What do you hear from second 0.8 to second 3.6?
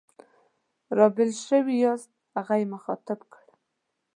را بېل شوي یاست؟ هغه یې مخاطب کړ.